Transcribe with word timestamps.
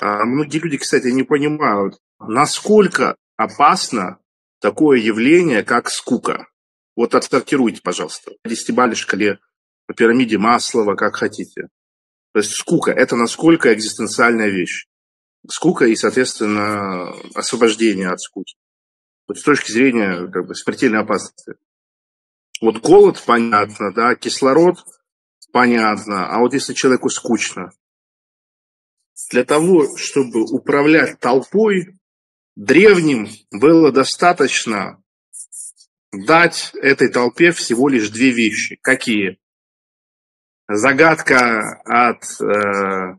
А 0.00 0.24
многие 0.24 0.58
люди, 0.58 0.78
кстати, 0.78 1.08
не 1.08 1.22
понимают, 1.22 1.98
насколько 2.18 3.16
опасно 3.36 4.18
такое 4.60 4.98
явление, 4.98 5.62
как 5.62 5.90
скука. 5.90 6.46
Вот 6.96 7.14
отсортируйте, 7.14 7.80
пожалуйста, 7.82 8.32
по 8.42 8.48
десятибалльной 8.48 8.96
шкале, 8.96 9.38
по 9.86 9.94
пирамиде 9.94 10.38
Маслова, 10.38 10.94
как 10.94 11.16
хотите. 11.16 11.68
То 12.32 12.40
есть 12.40 12.52
скука– 12.52 12.90
это 12.92 13.16
насколько 13.16 13.72
экзистенциальная 13.72 14.48
вещь. 14.48 14.86
Скука 15.48 15.86
и, 15.86 15.96
соответственно, 15.96 17.12
освобождение 17.34 18.08
от 18.08 18.20
скуки. 18.20 18.56
Вот 19.28 19.38
с 19.38 19.42
точки 19.42 19.72
зрения 19.72 20.28
как 20.28 20.46
бы, 20.46 20.54
смертельной 20.54 21.00
опасности. 21.00 21.54
Вот 22.60 22.78
голод, 22.78 23.22
понятно, 23.24 23.92
да, 23.92 24.14
кислород, 24.14 24.78
понятно. 25.52 26.28
А 26.28 26.38
вот 26.40 26.52
если 26.54 26.74
человеку 26.74 27.10
скучно, 27.10 27.70
для 29.30 29.44
того, 29.44 29.96
чтобы 29.96 30.42
управлять 30.42 31.18
толпой, 31.20 31.98
древним 32.54 33.28
было 33.50 33.92
достаточно 33.92 35.02
дать 36.12 36.72
этой 36.74 37.08
толпе 37.08 37.52
всего 37.52 37.88
лишь 37.88 38.10
две 38.10 38.30
вещи. 38.30 38.78
Какие? 38.82 39.38
Загадка 40.68 41.80
от 41.84 42.24
э, 42.40 43.18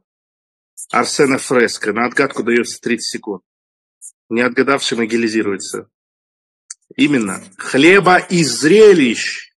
Арсена 0.91 1.38
Фреско. 1.38 1.94
На 1.94 2.05
отгадку 2.05 2.43
дается 2.43 2.82
30 2.82 3.05
секунд. 3.05 3.43
Не 4.29 4.41
отгадавший 4.41 4.98
могилизируется. 4.98 5.90
Именно. 6.95 7.43
Хлеба 7.57 8.18
и 8.18 8.43
зрелищ. 8.43 9.54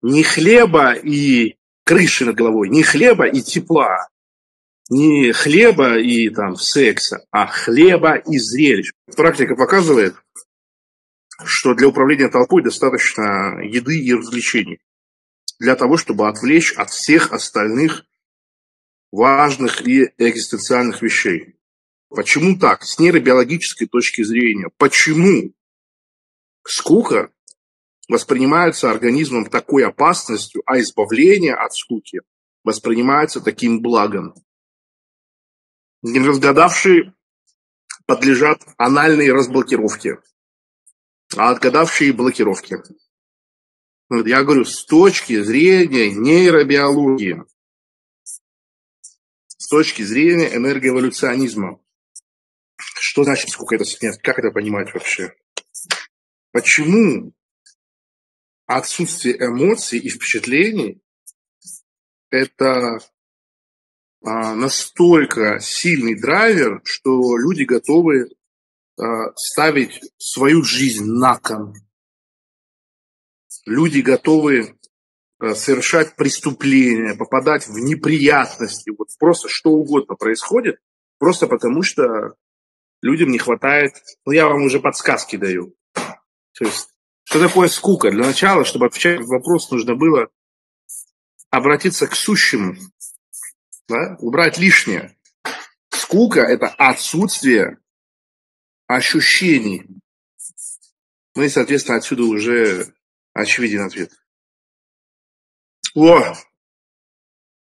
Не 0.00 0.22
хлеба 0.22 0.94
и 0.94 1.56
крыши 1.84 2.24
над 2.24 2.36
головой, 2.36 2.68
не 2.68 2.82
хлеба 2.82 3.26
и 3.26 3.40
тепла, 3.40 4.08
не 4.92 5.32
хлеба 5.32 5.98
и 5.98 6.28
там 6.28 6.56
секса, 6.56 7.24
а 7.30 7.46
хлеба 7.46 8.16
и 8.16 8.38
зрелищ. 8.38 8.92
Практика 9.16 9.56
показывает, 9.56 10.14
что 11.44 11.74
для 11.74 11.88
управления 11.88 12.28
толпой 12.28 12.62
достаточно 12.62 13.62
еды 13.62 13.98
и 13.98 14.12
развлечений 14.12 14.80
для 15.58 15.76
того, 15.76 15.96
чтобы 15.96 16.28
отвлечь 16.28 16.74
от 16.74 16.90
всех 16.90 17.32
остальных 17.32 18.04
важных 19.10 19.86
и 19.86 20.12
экзистенциальных 20.18 21.00
вещей. 21.00 21.56
Почему 22.10 22.58
так? 22.58 22.82
С 22.82 22.98
нейробиологической 22.98 23.86
точки 23.86 24.22
зрения. 24.22 24.68
Почему 24.76 25.54
скука 26.66 27.32
воспринимается 28.08 28.90
организмом 28.90 29.46
такой 29.46 29.86
опасностью, 29.86 30.62
а 30.66 30.78
избавление 30.80 31.54
от 31.54 31.72
скуки 31.72 32.20
воспринимается 32.62 33.40
таким 33.40 33.80
благом? 33.80 34.34
Неразгадавшие 36.02 37.14
подлежат 38.06 38.62
анальной 38.76 39.30
разблокировке, 39.32 40.18
а 41.36 41.50
отгадавшие– 41.50 42.12
блокировке. 42.14 42.82
Я 44.10 44.42
говорю, 44.42 44.64
с 44.64 44.84
точки 44.84 45.40
зрения 45.42 46.10
нейробиологии, 46.10 47.44
с 48.24 49.68
точки 49.68 50.02
зрения 50.02 50.54
энергоэволюционизма. 50.54 51.80
Что 52.76 53.24
значит 53.24 53.50
сколько 53.50 53.76
это 53.76 53.84
смерть? 53.84 54.20
Как 54.22 54.38
это 54.38 54.50
понимать 54.50 54.92
вообще? 54.92 55.34
Почему 56.50 57.32
отсутствие 58.66 59.36
эмоций 59.38 59.98
и 59.98 60.08
впечатлений– 60.08 61.00
это 62.30 62.98
настолько 64.24 65.58
сильный 65.60 66.20
драйвер, 66.20 66.80
что 66.84 67.36
люди 67.36 67.64
готовы 67.64 68.28
а, 68.98 69.32
ставить 69.36 70.00
свою 70.18 70.62
жизнь 70.62 71.04
на 71.04 71.38
кон. 71.38 71.74
Люди 73.66 74.00
готовы 74.00 74.78
а, 75.38 75.54
совершать 75.54 76.14
преступления, 76.14 77.14
попадать 77.14 77.66
в 77.66 77.78
неприятности. 77.78 78.92
Вот 78.96 79.08
просто 79.18 79.48
что 79.48 79.70
угодно 79.70 80.14
происходит, 80.14 80.76
просто 81.18 81.46
потому 81.46 81.82
что 81.82 82.36
людям 83.00 83.30
не 83.30 83.38
хватает. 83.38 83.92
Ну, 84.26 84.32
я 84.32 84.46
вам 84.46 84.62
уже 84.62 84.78
подсказки 84.78 85.36
даю. 85.36 85.74
То 85.94 86.64
есть, 86.64 86.90
что 87.24 87.40
такое 87.40 87.68
скука? 87.68 88.10
Для 88.10 88.26
начала, 88.26 88.64
чтобы 88.64 88.86
отвечать 88.86 89.20
на 89.20 89.26
вопрос, 89.26 89.70
нужно 89.70 89.96
было 89.96 90.28
обратиться 91.50 92.06
к 92.06 92.14
сущему, 92.14 92.76
да? 93.88 94.16
убрать 94.20 94.58
лишнее. 94.58 95.16
Скука– 95.90 96.40
это 96.42 96.68
отсутствие 96.68 97.78
ощущений. 98.86 99.86
Ну 101.34 101.42
и, 101.42 101.48
соответственно, 101.48 101.98
отсюда 101.98 102.24
уже 102.24 102.94
очевиден 103.32 103.82
ответ. 103.82 104.12
О, 105.94 106.34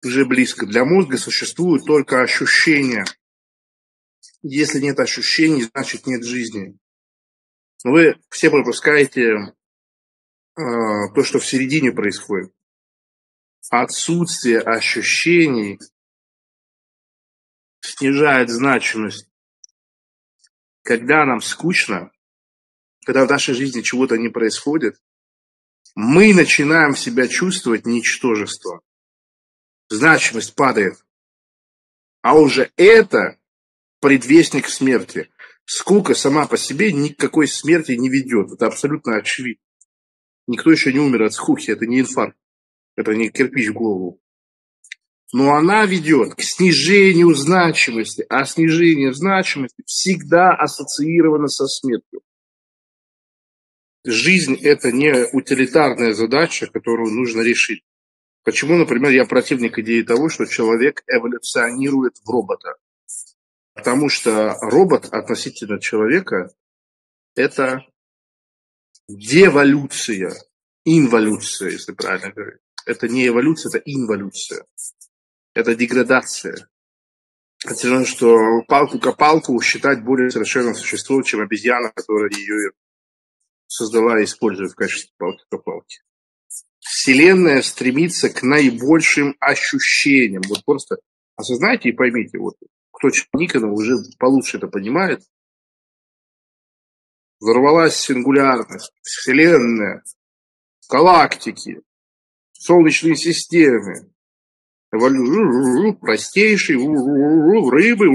уже 0.04 0.26
близко. 0.26 0.66
Для 0.66 0.86
мозга 0.86 1.18
существуют 1.18 1.86
только 1.86 2.22
ощущения. 2.22 3.06
Если 4.42 4.80
нет 4.80 5.00
ощущений, 5.00 5.64
значит 5.64 6.08
нет 6.08 6.24
жизни. 6.24 6.78
Вы 7.84 8.16
все 8.30 8.50
пропускаете 8.50 9.22
э, 9.32 9.54
то, 10.56 11.24
что 11.24 11.40
в 11.40 11.46
середине 11.46 11.92
происходит. 11.92 12.52
Отсутствие 13.70 14.60
ощущений 14.60 15.80
снижает 17.92 18.50
значимость. 18.50 19.30
Когда 20.84 21.26
нам 21.26 21.42
скучно, 21.42 22.12
когда 23.06 23.26
в 23.26 23.30
нашей 23.30 23.54
жизни 23.54 23.82
чего-то 23.82 24.18
не 24.18 24.30
происходит, 24.30 25.02
мы 25.96 26.34
начинаем 26.34 26.96
себя 26.96 27.28
чувствовать 27.28 27.86
ничтожество. 27.86 28.82
Значимость 29.90 30.56
падает. 30.56 30.96
А 32.22 32.38
уже 32.38 32.72
это 32.78 33.38
предвестник 34.00 34.68
смерти. 34.68 35.30
Скука 35.66 36.16
сама 36.16 36.48
по 36.48 36.58
себе 36.58 36.92
никакой 36.92 37.48
смерти 37.48 37.92
не 37.94 38.10
ведет. 38.10 38.52
Это 38.52 38.68
абсолютно 38.68 39.18
очевидно. 39.18 39.64
Никто 40.48 40.72
еще 40.72 40.92
не 40.94 41.00
умер 41.00 41.24
от 41.24 41.34
скуки, 41.34 41.72
это 41.72 41.86
не 41.86 42.00
инфаркт. 42.00 42.38
Это 42.96 43.14
не 43.16 43.30
кирпич 43.30 43.70
в 43.70 43.74
голову 43.74 44.22
но 45.34 45.56
она 45.56 45.86
ведет 45.86 46.36
к 46.36 46.42
снижению 46.42 47.34
значимости, 47.36 48.26
а 48.30 48.46
снижение 48.46 49.14
значимости 49.14 49.82
всегда 49.86 50.52
ассоциировано 50.54 51.48
со 51.48 51.68
смертью. 51.68 52.22
Жизнь– 54.04 54.56
это 54.62 54.92
не 54.92 55.14
утилитарная 55.32 56.14
задача, 56.14 56.68
которую 56.68 57.14
нужно 57.14 57.42
решить. 57.42 57.84
Почему, 58.44 58.76
например, 58.76 59.12
я 59.12 59.26
противник 59.26 59.78
идеи 59.80 60.02
того, 60.02 60.28
что 60.28 60.46
человек 60.46 61.04
эволюционирует 61.08 62.18
в 62.18 62.30
робота? 62.30 62.74
Потому 63.74 64.10
что 64.10 64.58
робот 64.60 65.06
относительно 65.14 65.80
человека– 65.80 66.52
это 67.36 67.86
деволюция, 69.08 70.34
инволюция, 70.84 71.70
если 71.70 71.94
правильно 71.94 72.32
говорить. 72.32 72.62
Это 72.88 73.08
не 73.08 73.28
эволюция, 73.28 73.70
это 73.70 73.82
инволюция 73.86 74.66
это 75.54 75.76
деградация. 75.76 76.68
Это 77.64 77.76
все 77.76 78.06
что 78.06 78.64
палку-копалку 78.68 79.62
считать 79.62 80.04
более 80.04 80.32
совершенным 80.32 80.74
существом, 80.74 81.24
чем 81.24 81.42
обезьяна, 81.42 81.92
которая 81.94 82.32
ее 82.32 82.72
создала 83.68 84.20
и 84.20 84.24
использует 84.24 84.72
в 84.72 84.76
качестве 84.76 85.12
палки-копалки. 85.18 86.00
Вселенная 86.80 87.62
стремится 87.62 88.30
к 88.30 88.42
наибольшим 88.42 89.36
ощущениям. 89.40 90.42
Вот 90.48 90.66
просто 90.66 90.98
осознайте 91.36 91.90
и 91.90 91.94
поймите, 91.94 92.40
вот 92.40 92.56
кто 92.92 93.10
Никонов 93.34 93.74
уже 93.74 93.96
получше 94.20 94.58
это 94.58 94.68
понимает, 94.68 95.24
взорвалась 97.40 97.96
сингулярность, 97.96 98.92
Вселенная, 99.02 100.04
галактики, 100.90 101.82
Солнечные 102.54 103.16
системы, 103.16 104.12
простейший, 104.92 106.76
рыбы, 106.76 108.08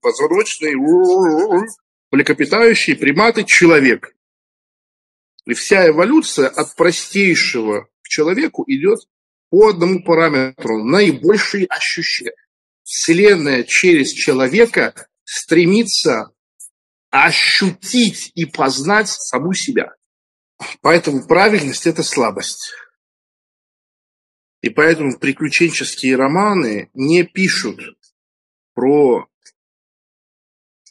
позвоночные, 0.00 0.76
млекопитающие, 2.10 2.96
приматы, 2.96 3.44
человек. 3.44 4.14
И 5.46 5.54
вся 5.54 5.88
эволюция 5.88 6.48
от 6.48 6.74
простейшего 6.76 7.88
к 8.02 8.08
человеку 8.08 8.64
идет 8.66 9.00
по 9.50 9.68
одному 9.68 10.02
параметру. 10.02 10.84
Наибольшие 10.84 11.66
ощущения. 11.66 12.32
Вселенная 12.82 13.62
через 13.64 14.12
человека 14.12 15.08
стремится 15.24 16.32
ощутить 17.10 18.32
и 18.34 18.44
познать 18.44 19.08
саму 19.08 19.54
себя. 19.54 19.94
Поэтому 20.80 21.26
правильность– 21.26 21.86
это 21.86 22.02
слабость. 22.02 22.72
И 24.60 24.70
поэтому 24.70 25.16
приключенческие 25.18 26.16
романы 26.16 26.90
не 26.94 27.24
пишут 27.24 27.80
про 28.74 29.28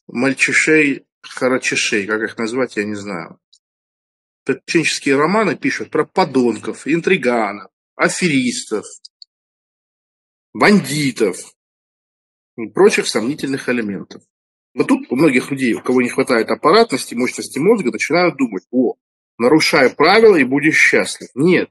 мальчишей, 0.08 1.06
харачишей, 1.22 2.08
как 2.08 2.22
их 2.22 2.38
назвать, 2.38 2.78
я 2.78 2.86
не 2.86 2.96
знаю. 2.96 3.40
Приключенческие 4.46 5.18
романы 5.18 5.58
пишут 5.58 5.92
про 5.92 6.06
подонков, 6.06 6.88
интриганов, 6.88 7.70
аферистов, 7.96 8.86
бандитов 10.54 11.38
и 12.58 12.68
прочих 12.68 13.08
сомнительных 13.08 13.68
элементов. 13.68 14.24
Вот 14.74 14.88
тут 14.88 15.12
у 15.12 15.16
многих 15.16 15.52
людей, 15.52 15.74
у 15.74 15.82
кого 15.82 16.02
не 16.02 16.10
хватает 16.10 16.50
аппаратности, 16.50 17.16
мощности 17.16 17.60
мозга, 17.60 17.92
начинают 17.92 18.38
думать, 18.38 18.64
о, 18.72 18.96
нарушай 19.38 19.90
правила 19.90 20.38
и 20.38 20.44
будешь 20.44 20.78
счастлив. 20.78 21.30
Нет. 21.36 21.70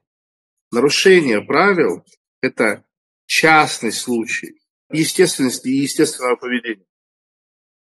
Нарушение 0.71 1.41
правил– 1.41 2.03
это 2.41 2.83
частный 3.25 3.91
случай 3.91 4.59
естественности 4.91 5.67
и 5.67 5.81
естественного 5.81 6.35
поведения. 6.35 6.85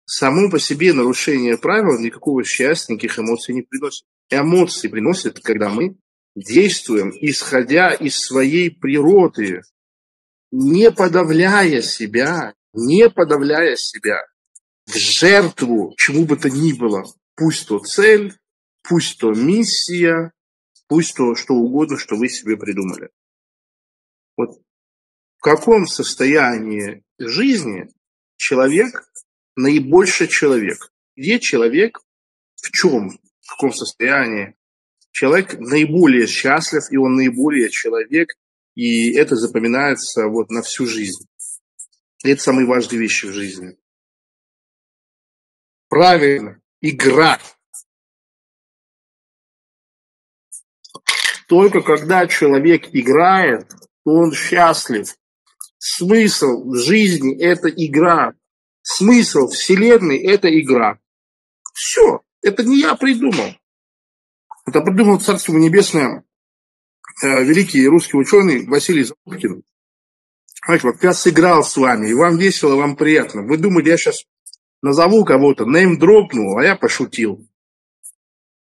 Само 0.05 0.51
по 0.51 0.59
себе 0.59 0.93
нарушение 0.93 1.59
правил 1.59 1.99
никакого 1.99 2.45
счастья, 2.45 2.93
никаких 2.93 3.19
эмоций 3.19 3.55
не 3.55 3.63
приносит. 3.63 4.07
Эмоции 4.31 4.89
приносят, 4.89 5.41
когда 5.41 5.69
мы 5.69 5.97
действуем, 6.35 7.13
исходя 7.21 7.93
из 7.93 8.19
своей 8.19 8.71
природы, 8.71 9.63
не 10.53 10.91
подавляя 10.91 11.81
себя, 11.83 12.55
не 12.73 13.09
подавляя 13.11 13.77
себя 13.77 14.21
в 14.87 14.97
жертву 14.97 15.95
чему 15.97 16.25
бы 16.25 16.37
то 16.37 16.51
ни 16.51 16.73
было, 16.73 17.05
пусть 17.35 17.67
то 17.69 17.79
цель, 17.81 18.35
пусть 18.83 19.19
то 19.19 19.33
миссия, 19.33 20.33
пусть 20.89 21.17
то 21.17 21.35
что 21.35 21.55
угодно, 21.55 21.99
что 21.99 22.17
вы 22.17 22.29
себе 22.29 22.57
придумали. 22.57 23.11
Вот 24.37 24.61
в 25.39 25.43
каком 25.43 25.87
состоянии 25.87 27.05
жизни 27.19 27.89
человек 28.37 29.09
наибольше 29.55 30.27
человек? 30.27 30.93
Где 31.17 31.41
человек, 31.41 32.01
в 32.57 32.71
чем, 32.71 33.11
в 33.11 33.51
каком 33.51 33.73
состоянии 33.73 34.55
человек 35.11 35.59
наиболее 35.59 36.27
счастлив, 36.27 36.83
и 36.91 36.97
он 36.97 37.17
наиболее 37.17 37.71
человек, 37.71 38.35
и 38.75 39.15
это 39.15 39.37
запоминается 39.37 40.27
вот 40.27 40.51
на 40.51 40.63
всю 40.63 40.87
жизнь. 40.87 41.27
Это 42.23 42.43
самые 42.43 42.67
важные 42.67 43.01
вещи 43.01 43.27
в 43.27 43.33
жизни. 43.33 43.79
Правильно, 45.89 46.61
игра. 46.81 47.41
Только 51.49 51.81
когда 51.81 52.27
человек 52.27 52.89
играет, 52.93 53.71
он 54.05 54.33
счастлив. 54.33 55.15
Смысл 55.79 56.73
жизни– 56.73 57.39
это 57.41 57.69
игра. 57.69 58.35
Смысл 58.83 59.49
Вселенной– 59.49 60.19
это 60.27 60.49
игра. 60.49 60.99
Все. 61.73 62.23
Это 62.43 62.65
не 62.65 62.81
я 62.81 62.95
придумал. 62.95 63.55
Это 64.67 64.81
придумал 64.81 65.21
Царство 65.21 65.53
Небесное 65.53 66.25
э, 67.23 67.45
великий 67.45 67.87
русский 67.87 68.17
ученый 68.17 68.67
Василий 68.67 69.05
Запуткин. 69.05 69.63
Знаете, 70.65 70.89
вот 70.89 71.03
я 71.03 71.13
сыграл 71.13 71.63
с 71.63 71.77
вами, 71.77 72.09
и 72.09 72.15
вам 72.15 72.39
весело, 72.39 72.75
вам 72.75 72.97
приятно. 72.97 73.43
Вы 73.43 73.57
думали, 73.57 73.89
я 73.89 73.97
сейчас 73.97 74.25
назову 74.83 75.25
кого-то, 75.25 75.65
нейм 75.65 75.99
дропнул, 75.99 76.59
а 76.59 76.65
я 76.65 76.75
пошутил. 76.75 77.47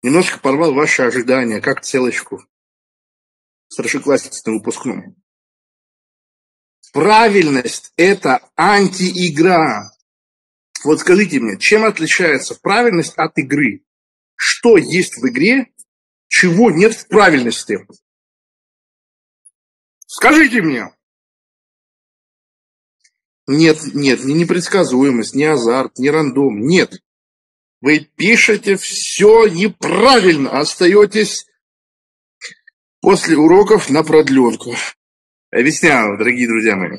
Немножко 0.02 0.38
порвал 0.38 0.72
ваши 0.72 1.02
ожидания, 1.02 1.60
как 1.60 1.82
целочку. 1.82 2.44
Старшеклассницы 3.68 4.42
на 4.46 4.56
выпускном. 4.56 5.16
Правильность– 6.92 7.92
это 7.96 8.40
антиигра. 8.56 9.92
Вот 10.84 11.00
скажите 11.00 11.40
мне, 11.40 11.58
чем 11.58 11.84
отличается 11.84 12.54
правильность 12.54 13.14
от 13.16 13.36
игры? 13.38 13.84
Что 14.34 14.76
есть 14.76 15.16
в 15.16 15.28
игре, 15.28 15.72
чего 16.28 16.70
нет 16.70 16.94
в 16.94 17.08
правильности? 17.08 17.86
Скажите 20.06 20.62
мне. 20.62 20.94
Нет, 23.46 23.78
нет, 23.94 24.24
не 24.24 24.34
непредсказуемость, 24.34 25.34
не 25.34 25.44
азарт, 25.44 25.98
не 25.98 26.10
рандом, 26.10 26.60
нет. 26.60 27.00
Вы 27.80 28.00
пишете 28.00 28.76
все 28.76 29.46
неправильно, 29.46 30.58
остаетесь 30.58 31.46
после 33.06 33.36
уроков 33.36 33.88
на 33.88 34.02
продленку. 34.02 34.74
Объясняю, 35.52 36.18
дорогие 36.18 36.48
друзья 36.48 36.74
мои. 36.74 36.98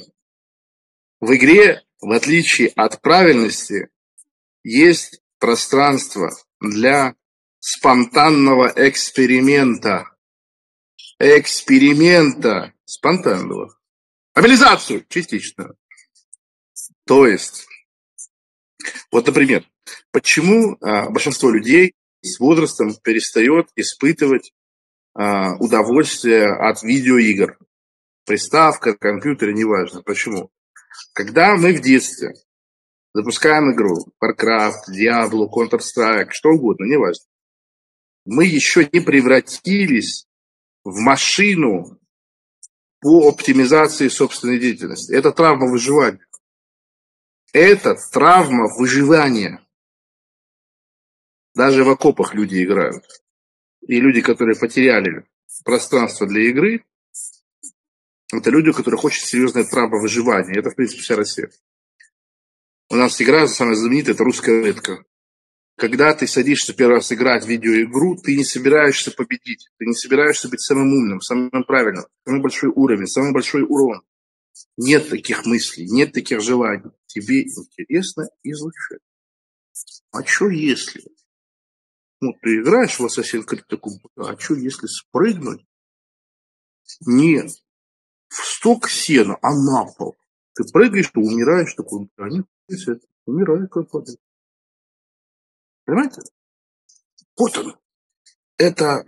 В 1.20 1.36
игре, 1.36 1.84
в 2.00 2.12
отличие 2.14 2.70
от 2.70 3.02
правильности, 3.02 3.90
есть 4.64 5.20
пространство 5.38 6.32
для 6.62 7.14
спонтанного 7.60 8.72
эксперимента. 8.78 10.16
Эксперимента 11.20 12.74
спонтанного. 12.86 13.78
Мобилизацию 14.34 15.06
частично. 15.10 15.76
То 17.06 17.28
есть, 17.28 17.68
вот, 19.12 19.28
например, 19.28 19.70
почему 20.12 20.78
а, 20.80 21.10
большинство 21.10 21.50
людей 21.50 21.96
с 22.22 22.40
возрастом 22.40 22.96
перестает 22.96 23.68
испытывать 23.76 24.54
удовольствие 25.18 26.48
от 26.48 26.84
видеоигр? 26.84 27.58
Приставка, 28.26 28.96
компьютер, 28.96 29.52
неважно. 29.54 30.04
Почему? 30.04 30.52
Когда 31.14 31.56
мы 31.56 31.74
в 31.74 31.82
детстве 31.82 32.34
запускаем 33.14 33.74
игру, 33.74 34.06
Warcraft, 34.24 34.92
Diablo, 34.92 35.48
Counter-Strike, 35.50 36.30
что 36.32 36.50
угодно, 36.50 36.86
неважно, 36.86 37.26
мы 38.26 38.46
еще 38.46 38.88
не 38.92 39.00
превратились 39.00 40.28
в 40.84 41.00
машину 41.00 42.00
по 43.00 43.30
оптимизации 43.30 44.10
собственной 44.10 44.60
деятельности. 44.60 45.14
Это 45.14 45.32
травма 45.32 45.68
выживания. 45.68 46.26
Это 47.54 47.96
травма 48.12 48.68
выживания. 48.78 49.66
Даже 51.56 51.84
в 51.84 51.90
окопах 51.90 52.34
люди 52.36 52.64
играют. 52.64 53.04
И 53.88 54.02
люди, 54.02 54.22
которые 54.22 54.60
потеряли 54.60 55.26
пространство 55.64 56.28
для 56.28 56.50
игры, 56.50 56.84
это 58.34 58.50
люди, 58.50 58.70
у 58.70 58.74
которых 58.74 59.06
очень 59.06 59.24
серьезная 59.24 59.64
травма 59.64 60.00
выживания. 60.00 60.60
Это, 60.60 60.70
в 60.70 60.76
принципе, 60.76 61.02
вся 61.02 61.16
Россия. 61.16 61.50
У 62.90 62.96
нас 62.96 63.22
игра 63.22 63.48
самая 63.48 63.76
знаменитая, 63.76 64.14
это 64.14 64.24
русская 64.26 64.60
рулетка. 64.60 65.06
Когда 65.78 66.14
ты 66.14 66.28
садишься 66.28 66.74
первый 66.74 66.96
раз 66.96 67.12
играть 67.12 67.46
в 67.46 67.48
видеоигру, 67.48 68.18
ты 68.18 68.36
не 68.36 68.44
собираешься 68.44 69.12
победить. 69.12 69.70
Ты 69.78 69.86
не 69.86 69.94
собираешься 69.94 70.50
быть 70.50 70.62
самым 70.62 70.92
умным, 70.94 71.22
самым 71.22 71.64
правильным, 71.64 72.06
самый 72.26 72.42
большой 72.42 72.72
уровень, 72.76 73.08
самый 73.08 73.32
большой 73.32 73.64
урон. 73.64 74.02
Нет 74.76 75.10
таких 75.10 75.46
мыслей, 75.46 75.88
нет 75.90 76.12
таких 76.12 76.42
желаний. 76.42 76.92
Тебе 77.06 77.44
интересно 77.44 78.28
изучать. 78.44 79.02
А 80.12 80.26
что 80.26 80.50
если? 80.50 81.04
Ну, 82.20 82.34
ты 82.42 82.62
играешь 82.62 83.00
в 83.00 83.06
Assassin's 83.06 83.46
Creed, 83.46 83.64
такой, 83.68 83.94
а 84.16 84.38
что 84.38 84.56
если 84.56 84.88
спрыгнуть? 84.88 85.66
Нет. 87.06 87.52
В 88.30 88.36
сток 88.36 88.90
сена, 88.90 89.38
а 89.42 89.54
на 89.54 89.86
пол. 89.86 90.16
Ты 90.54 90.64
прыгаешь, 90.72 91.12
ты 91.12 91.20
умираешь, 91.20 91.74
такой, 91.76 92.10
они 92.18 92.44
умирают 93.26 93.72
как 93.72 93.90
падают. 93.90 94.20
Понимаете? 95.86 96.22
Вот 97.38 97.58
он. 97.58 97.78
Это 98.58 99.06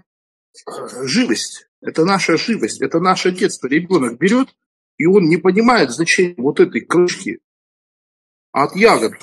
э, 0.68 1.06
живость. 1.08 1.68
Это 1.82 2.06
наша 2.06 2.38
живость. 2.38 2.82
Это 2.82 3.00
наше 3.00 3.32
детство. 3.32 3.68
Ребенок 3.68 4.20
берет 4.20 4.56
и 5.00 5.06
он 5.06 5.24
не 5.24 5.38
понимает 5.38 5.92
значения 5.92 6.36
вот 6.38 6.60
этой 6.60 6.82
крышки 6.82 7.40
от 8.64 8.76
ягод. 8.76 9.20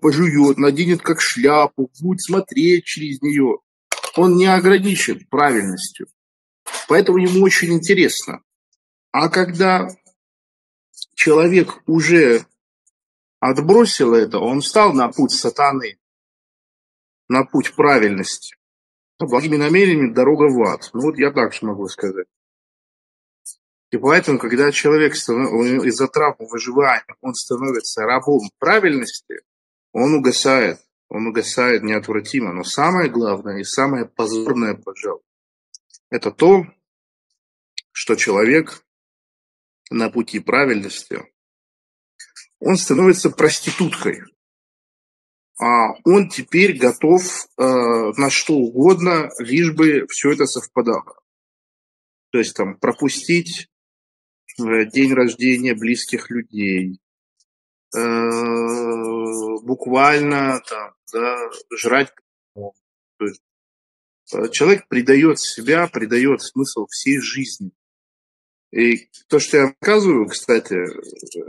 Пожует, 0.00 0.58
наденет 0.58 1.02
как 1.02 1.20
шляпу, 1.20 1.90
будет 2.00 2.20
смотреть 2.20 2.84
через 2.84 3.22
нее. 3.22 3.58
Он 4.16 4.36
не 4.36 4.46
ограничен 4.46 5.24
правильностью. 5.30 6.08
Поэтому 6.88 7.18
ему 7.18 7.44
очень 7.44 7.72
интересно. 7.72 8.42
А 9.12 9.28
когда 9.28 9.88
человек 11.14 11.82
уже 11.86 12.46
отбросил 13.38 14.14
это, 14.14 14.38
он 14.38 14.60
встал 14.60 14.92
на 14.92 15.08
путь 15.08 15.30
сатаны, 15.30 15.98
на 17.28 17.44
путь 17.44 17.74
правильности. 17.74 18.56
Благими 19.20 19.56
намерениями 19.56 20.12
дорога 20.12 20.44
в 20.44 20.62
ад. 20.62 20.90
Ну 20.92 21.00
вот 21.00 21.18
я 21.18 21.30
так 21.30 21.52
же 21.52 21.66
могу 21.66 21.88
сказать. 21.88 22.26
И 23.90 23.96
поэтому, 23.96 24.38
когда 24.38 24.70
человек 24.70 25.14
из-за 25.14 26.08
травмы 26.08 26.46
выживания, 26.48 27.16
он 27.20 27.34
становится 27.34 28.02
рабом 28.02 28.50
правильности, 28.58 29.40
он 29.92 30.14
угасает. 30.14 30.80
Он 31.08 31.26
угасает 31.26 31.82
неотвратимо. 31.82 32.52
Но 32.52 32.64
самое 32.64 33.08
главное 33.08 33.60
и 33.60 33.64
самое 33.64 34.04
позорное, 34.04 34.74
пожалуй, 34.74 35.22
это 36.10 36.30
то, 36.30 36.66
что 37.92 38.14
человек 38.14 38.84
на 39.90 40.10
пути 40.10 40.38
правильности 40.38 41.24
он 42.60 42.76
становится 42.76 43.30
проституткой. 43.30 44.22
А 45.60 45.94
он 46.04 46.28
теперь 46.28 46.78
готов 46.78 47.22
э, 47.22 47.62
на 48.16 48.30
что 48.30 48.54
угодно, 48.54 49.30
лишь 49.38 49.72
бы 49.72 50.06
все 50.08 50.32
это 50.32 50.46
совпадало. 50.46 51.18
То 52.30 52.38
есть 52.38 52.54
там 52.54 52.78
пропустить 52.78 53.67
день 54.58 55.12
рождения 55.12 55.74
близких 55.74 56.30
людей, 56.30 57.00
э, 57.96 58.28
буквально 59.62 60.60
там, 60.68 60.94
да, 61.12 61.50
жрать. 61.76 62.12
Э, 62.56 64.48
человек 64.50 64.88
придает 64.88 65.38
себя, 65.38 65.86
придает 65.86 66.42
смысл 66.42 66.86
всей 66.86 67.20
жизни. 67.20 67.70
И 68.70 69.08
то, 69.28 69.38
что 69.38 69.56
я 69.56 69.62
рассказываю, 69.68 70.26
кстати, 70.26 70.76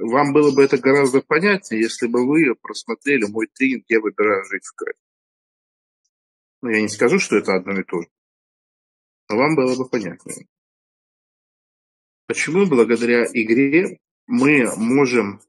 вам 0.10 0.32
было 0.32 0.56
бы 0.56 0.63
это 0.63 0.78
гораздо 0.78 1.22
понятнее, 1.22 1.82
если 1.82 2.08
бы 2.08 2.25
вы 2.25 2.56
просмотрели 2.56 3.25
мой 3.25 3.48
тренинг 3.48 3.84
«Я 3.89 4.00
выбираю 4.00 4.46
жить 4.46 4.66
в 4.66 4.74
кайф». 4.74 4.96
Ну, 6.62 6.70
я 6.70 6.82
не 6.82 6.88
скажу, 6.88 7.20
что 7.20 7.36
это 7.36 7.56
одно 7.56 7.80
и 7.80 7.84
то 7.84 8.01
же, 8.01 8.08
но 9.30 9.38
вам 9.38 9.56
было 9.56 9.75
бы 9.75 9.88
понятнее. 9.89 10.48
Почему 12.30 12.68
благодаря 12.68 13.26
игре 13.26 13.98
мы 14.28 14.72
можем 14.78 15.42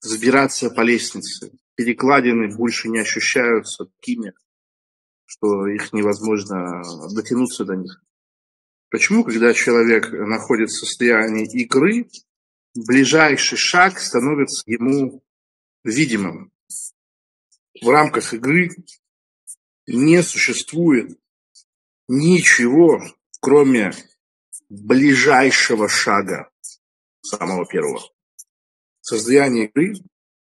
взбираться 0.00 0.70
по 0.70 0.80
лестнице? 0.80 1.52
Перекладины 1.74 2.56
больше 2.56 2.88
не 2.88 3.00
ощущаются 3.00 3.84
такими, 3.84 4.32
что 5.26 5.66
их 5.66 5.92
невозможно 5.92 6.82
дотянуться 7.14 7.66
до 7.66 7.76
них. 7.76 8.02
Почему, 8.88 9.24
когда 9.24 9.52
человек 9.52 10.10
находится 10.10 10.86
в 10.86 10.88
состоянии 10.88 11.52
игры, 11.52 12.08
ближайший 12.74 13.58
шаг 13.58 13.98
становится 13.98 14.62
ему 14.64 15.22
видимым? 15.84 16.50
В 17.82 17.90
рамках 17.90 18.32
игры 18.32 18.70
не 19.86 20.22
существует 20.22 21.20
ничего, 22.08 23.02
кроме 23.38 23.92
ближайшего 24.68 25.88
шага, 25.88 26.50
самого 27.22 27.66
первого. 27.66 28.02
Состояние 29.00 29.66
игры 29.66 29.94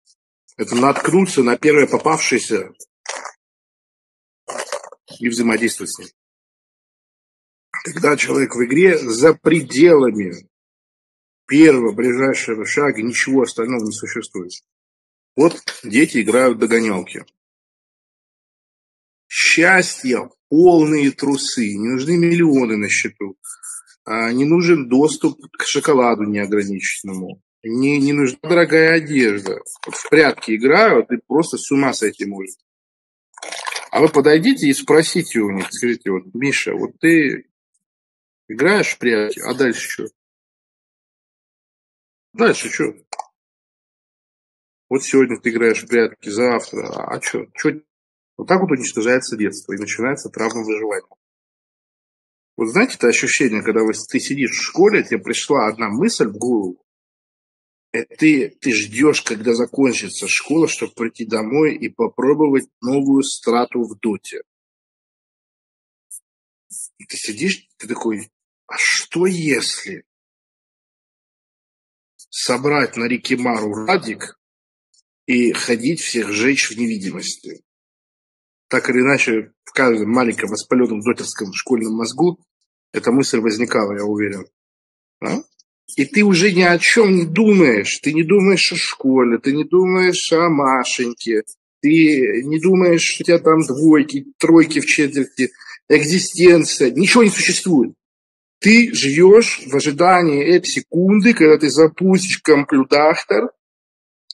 –это 0.56 0.74
наткнуться 0.76 1.42
на 1.42 1.56
первое 1.56 1.86
попавшееся 1.86 2.70
и 5.18 5.28
взаимодействовать 5.28 5.92
с 5.92 5.98
ним 5.98 6.08
когда 7.82 8.16
человек 8.16 8.54
в 8.54 8.64
игре 8.64 8.98
за 8.98 9.34
пределами 9.34 10.48
первого 11.46 11.92
ближайшего 11.92 12.66
шага, 12.66 13.02
ничего 13.02 13.42
остального 13.42 13.84
не 13.84 13.92
существует. 13.92 14.52
Вот 15.36 15.60
дети 15.82 16.22
играют 16.22 16.56
в 16.56 16.60
догонялки. 16.60 17.24
Счастье, 19.28 20.30
полные 20.48 21.10
трусы, 21.12 21.76
не 21.76 21.88
нужны 21.88 22.16
миллионы 22.16 22.76
на 22.76 22.88
счету, 22.88 23.36
не 24.06 24.44
нужен 24.44 24.88
доступ 24.88 25.40
к 25.52 25.64
шоколаду 25.64 26.24
неограниченному, 26.24 27.42
не, 27.62 27.98
не 27.98 28.12
нужна 28.12 28.38
дорогая 28.42 28.94
одежда. 28.94 29.58
В 29.82 30.08
прятки 30.08 30.56
играют 30.56 31.10
и 31.12 31.18
просто 31.26 31.58
с 31.58 31.70
ума 31.70 31.92
сойти 31.92 32.24
может. 32.24 32.56
А 33.90 34.00
вы 34.00 34.08
подойдите 34.08 34.68
и 34.68 34.72
спросите 34.72 35.40
у 35.40 35.50
них, 35.50 35.66
скажите, 35.70 36.10
вот, 36.10 36.24
Миша, 36.32 36.74
вот 36.74 36.92
ты 37.00 37.50
Играешь 38.50 38.96
в 38.96 38.98
прятки, 38.98 39.38
а 39.38 39.54
дальше 39.54 39.88
что? 39.88 40.06
Дальше 42.32 42.68
что? 42.68 42.96
Вот 44.88 45.04
сегодня 45.04 45.40
ты 45.40 45.50
играешь 45.50 45.84
в 45.84 45.86
прятки, 45.86 46.28
завтра, 46.30 46.88
а 46.88 47.20
что? 47.22 47.46
что? 47.54 47.80
Вот 48.36 48.48
так 48.48 48.60
вот 48.60 48.72
уничтожается 48.72 49.36
детство 49.36 49.72
и 49.72 49.78
начинается 49.78 50.30
травма 50.30 50.64
выживания. 50.64 51.06
Вот 52.60 52.68
знаете 52.68 52.96
это 52.96 53.08
ощущение, 53.08 53.62
когда 53.62 53.80
вы, 53.80 53.94
ты 53.94 54.20
сидишь 54.20 54.50
в 54.50 54.62
школе, 54.62 55.02
тебе 55.02 55.16
пришла 55.16 55.66
одна 55.66 55.88
мысль 55.88 56.26
в 56.26 56.36
голову, 56.36 56.84
и 57.94 58.02
ты, 58.02 58.50
ты 58.50 58.74
ждешь, 58.74 59.22
когда 59.22 59.54
закончится 59.54 60.28
школа, 60.28 60.68
чтобы 60.68 60.92
прийти 60.92 61.24
домой 61.24 61.74
и 61.74 61.88
попробовать 61.88 62.68
новую 62.82 63.22
страту 63.22 63.84
в 63.84 63.98
доте. 63.98 64.42
И 66.98 67.06
ты 67.06 67.16
сидишь, 67.16 67.66
ты 67.78 67.88
такой, 67.88 68.30
а 68.66 68.74
что 68.76 69.24
если 69.24 70.04
собрать 72.28 72.94
на 72.98 73.04
реке 73.04 73.38
Мару 73.38 73.72
радик 73.86 74.38
и 75.24 75.52
ходить 75.52 76.00
всех 76.00 76.30
жечь 76.30 76.68
в 76.68 76.76
невидимости? 76.76 77.64
Так 78.68 78.90
или 78.90 78.98
иначе, 78.98 79.54
в 79.64 79.72
каждом 79.72 80.10
маленьком 80.10 80.50
воспаленном 80.50 81.00
дотерском 81.00 81.54
школьном 81.54 81.94
мозгу 81.94 82.38
эта 82.92 83.12
мысль 83.12 83.38
возникала, 83.38 83.94
я 83.94 84.04
уверен. 84.04 84.46
А? 85.20 85.42
И 85.96 86.04
ты 86.04 86.22
уже 86.22 86.52
ни 86.52 86.62
о 86.62 86.78
чем 86.78 87.16
не 87.16 87.26
думаешь. 87.26 87.98
Ты 87.98 88.12
не 88.12 88.22
думаешь 88.22 88.72
о 88.72 88.76
школе, 88.76 89.38
ты 89.38 89.52
не 89.52 89.64
думаешь 89.64 90.32
о 90.32 90.48
Машеньке, 90.48 91.42
ты 91.80 92.42
не 92.44 92.60
думаешь, 92.60 93.02
что 93.02 93.22
у 93.22 93.26
тебя 93.26 93.38
там 93.38 93.62
двойки, 93.62 94.26
тройки 94.38 94.80
в 94.80 94.86
четверти, 94.86 95.50
экзистенция. 95.88 96.90
Ничего 96.90 97.24
не 97.24 97.30
существует. 97.30 97.94
Ты 98.60 98.92
живешь 98.92 99.62
в 99.66 99.74
ожидании 99.74 100.44
этой 100.44 100.68
секунды, 100.68 101.32
когда 101.32 101.58
ты 101.58 101.70
запустишь 101.70 102.38
компьютер, 102.38 103.16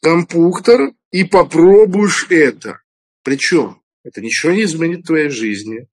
компьютер 0.03 0.93
и 1.13 1.25
попробуешь 1.25 2.27
это. 2.29 2.81
Причем 3.23 3.81
это 4.03 4.21
ничего 4.21 4.53
не 4.53 4.65
изменит 4.65 5.05
в 5.05 5.07
твоей 5.07 5.31
жизни. 5.31 5.87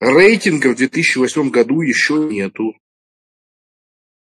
Рейтинга 0.00 0.68
в 0.68 0.76
2008 0.76 1.50
году 1.50 1.82
еще 1.82 2.14
нету. 2.14 2.74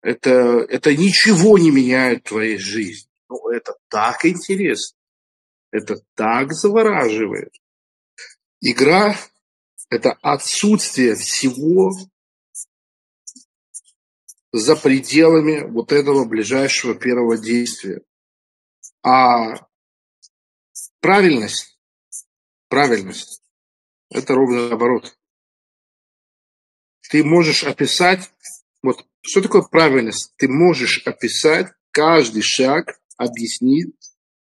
Это, 0.02 0.32
это 0.68 0.96
ничего 0.96 1.58
не 1.60 1.70
меняет 1.70 2.26
в 2.26 2.30
твоей 2.30 2.58
жизни. 2.58 3.10
Но 3.30 3.52
это 3.52 3.76
так 3.88 4.26
интересно. 4.26 4.98
Это 5.72 6.02
так 6.16 6.54
завораживает. 6.54 7.54
Игра– 8.62 9.16
это 9.90 10.14
отсутствие 10.22 11.16
всего 11.16 11.92
за 14.52 14.76
пределами 14.76 15.70
вот 15.70 15.92
этого 15.92 16.26
ближайшего 16.26 16.96
первого 16.96 17.38
действия. 17.38 18.02
А 19.04 19.68
правильность, 21.00 21.78
правильность, 22.68 23.44
это 24.10 24.34
ровно 24.34 24.70
наоборот. 24.70 25.19
Ты 27.10 27.24
можешь 27.24 27.64
описать, 27.64 28.32
вот 28.84 29.04
что 29.22 29.42
такое 29.42 29.64
правильность? 29.64 30.34
Ты 30.38 30.48
можешь 30.48 31.02
описать 31.06 31.72
каждый 31.92 32.44
шаг, 32.44 33.02
объяснить, 33.18 33.96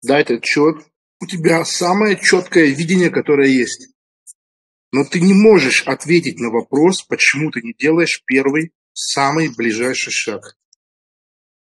дать 0.03 0.29
отчет. 0.29 0.85
У 1.21 1.27
тебя 1.27 1.63
самое 1.63 2.19
четкое 2.19 2.65
видение, 2.65 3.09
которое 3.09 3.47
есть. 3.47 3.87
Но 4.91 5.05
ты 5.05 5.21
не 5.21 5.33
можешь 5.33 5.87
ответить 5.87 6.39
на 6.39 6.49
вопрос, 6.49 7.03
почему 7.03 7.51
ты 7.51 7.61
не 7.61 7.73
делаешь 7.73 8.21
первый 8.25 8.73
самый 8.91 9.47
ближайший 9.55 10.11
шаг? 10.11 10.57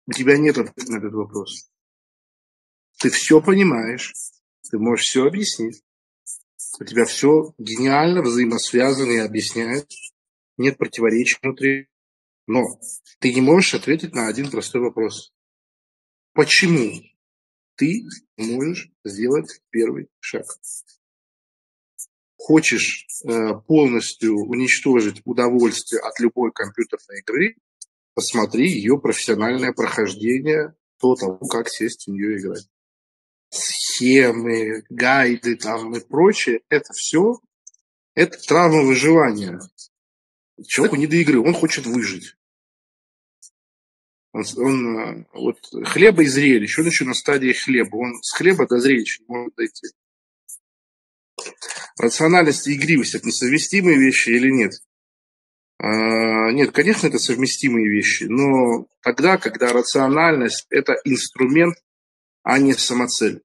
У 0.07 0.11
тебя 0.11 0.37
нет 0.37 0.57
ответа 0.57 0.91
на 0.91 0.97
этот 0.97 1.13
вопрос. 1.13 1.69
Ты 2.99 3.11
все 3.11 3.41
понимаешь, 3.41 4.13
ты 4.71 4.79
можешь 4.79 5.05
все 5.05 5.27
объяснить. 5.27 5.83
У 6.79 6.83
тебя 6.83 7.05
все 7.05 7.53
гениально 7.59 8.23
взаимосвязано 8.23 9.11
и 9.11 9.17
объясняет. 9.17 9.87
Нет 10.63 10.77
противоречий 10.77 11.37
внутри. 11.41 11.87
Но 12.47 12.63
ты 13.19 13.33
не 13.33 13.41
можешь 13.41 13.73
ответить 13.73 14.13
на 14.13 14.27
один 14.27 14.49
простой 14.49 14.81
вопрос. 14.81 15.33
Почему 16.33 16.91
ты 17.75 18.03
можешь 18.37 18.91
сделать 19.03 19.61
первый 19.69 20.07
шаг? 20.19 20.45
хочешь 22.43 23.07
э, 23.23 23.53
полностью 23.67 24.35
уничтожить 24.35 25.21
удовольствие 25.23 26.01
от 26.01 26.19
любой 26.19 26.51
компьютерной 26.51 27.19
игры, 27.19 27.55
посмотри 28.15 28.69
ее 28.69 28.99
профессиональное 28.99 29.71
прохождение 29.71 30.75
до 31.01 31.15
того, 31.15 31.37
как 31.47 31.69
сесть 31.69 32.05
в 32.05 32.11
нее 32.11 32.37
играть. 32.37 32.67
Схемы, 33.49 34.83
гайды 34.89 35.55
там 35.55 35.95
и 35.95 36.01
прочее, 36.01 36.61
это 36.67 36.91
все, 36.93 37.39
это 38.13 38.37
травма 38.45 38.81
выживания. 38.81 39.61
Человеку 40.67 40.95
не 40.97 41.07
до 41.07 41.15
игры, 41.15 41.39
он 41.39 41.53
хочет 41.53 41.85
выжить. 41.85 42.35
Он, 44.31 44.43
он 44.57 44.97
э, 44.97 45.25
вот 45.33 45.59
хлеба 45.85 46.23
и 46.23 46.27
зрелищ, 46.27 46.79
он 46.79 46.87
еще 46.87 47.05
на 47.05 47.13
стадии 47.13 47.53
хлеба, 47.53 47.95
он 47.95 48.21
с 48.21 48.33
хлеба 48.33 48.67
до 48.67 48.79
зрелища 48.79 49.21
не 49.21 49.27
может 49.27 49.55
дойти. 49.55 49.87
Рациональность 51.99 52.67
и 52.67 52.75
игривость– 52.75 53.15
это 53.15 53.27
несовместимые 53.27 53.99
вещи 53.99 54.29
или 54.29 54.49
нет? 54.49 54.73
А, 55.79 56.51
нет, 56.51 56.71
конечно, 56.71 57.07
это 57.07 57.19
совместимые 57.19 57.89
вещи, 57.89 58.23
но 58.23 58.87
тогда, 59.01 59.37
когда 59.37 59.71
рациональность– 59.71 60.65
это 60.69 60.93
инструмент 61.03 61.75
а 62.43 62.59
не 62.59 62.73
самоцель. 62.73 63.41